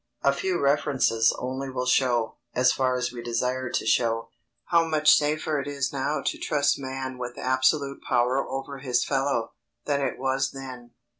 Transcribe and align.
A 0.23 0.33
few 0.33 0.59
references 0.59 1.31
only 1.37 1.69
will 1.69 1.85
show, 1.85 2.37
as 2.55 2.71
far 2.73 2.97
as 2.97 3.11
we 3.11 3.21
desire 3.21 3.69
to 3.69 3.85
show, 3.85 4.29
how 4.65 4.83
much 4.87 5.13
safer 5.15 5.59
it 5.59 5.67
is 5.67 5.93
now 5.93 6.23
to 6.25 6.39
trust 6.39 6.79
man 6.79 7.19
with 7.19 7.37
absolute 7.37 8.01
power 8.01 8.43
over 8.43 8.79
his 8.79 9.05
fellow, 9.05 9.51
than 9.85 10.01
it 10.01 10.17
was 10.17 10.53
then. 10.53 10.93